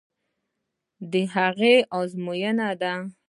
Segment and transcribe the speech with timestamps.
[1.11, 2.93] د هغه ازموینې دي.